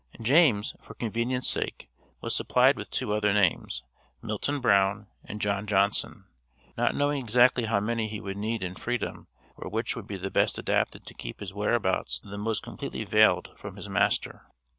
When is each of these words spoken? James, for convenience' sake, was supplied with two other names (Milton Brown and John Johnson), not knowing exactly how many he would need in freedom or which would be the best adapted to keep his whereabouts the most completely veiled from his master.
James, 0.19 0.73
for 0.81 0.95
convenience' 0.95 1.47
sake, 1.47 1.87
was 2.21 2.35
supplied 2.35 2.75
with 2.75 2.89
two 2.89 3.13
other 3.13 3.31
names 3.33 3.83
(Milton 4.19 4.59
Brown 4.59 5.05
and 5.23 5.39
John 5.39 5.67
Johnson), 5.67 6.25
not 6.75 6.95
knowing 6.95 7.23
exactly 7.23 7.65
how 7.65 7.79
many 7.79 8.07
he 8.07 8.19
would 8.19 8.35
need 8.37 8.63
in 8.63 8.73
freedom 8.73 9.27
or 9.55 9.69
which 9.69 9.95
would 9.95 10.07
be 10.07 10.17
the 10.17 10.31
best 10.31 10.57
adapted 10.57 11.05
to 11.05 11.13
keep 11.13 11.39
his 11.39 11.53
whereabouts 11.53 12.19
the 12.19 12.39
most 12.39 12.63
completely 12.63 13.03
veiled 13.03 13.51
from 13.55 13.75
his 13.75 13.87
master. 13.87 14.47